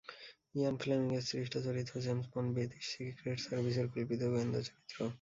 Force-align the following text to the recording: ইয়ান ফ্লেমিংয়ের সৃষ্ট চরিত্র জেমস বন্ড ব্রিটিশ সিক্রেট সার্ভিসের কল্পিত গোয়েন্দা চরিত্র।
ইয়ান 0.55 0.75
ফ্লেমিংয়ের 0.81 1.27
সৃষ্ট 1.29 1.53
চরিত্র 1.65 1.93
জেমস 2.05 2.25
বন্ড 2.33 2.49
ব্রিটিশ 2.55 2.83
সিক্রেট 2.91 3.37
সার্ভিসের 3.45 3.87
কল্পিত 3.93 4.21
গোয়েন্দা 4.31 4.59
চরিত্র। 4.67 4.97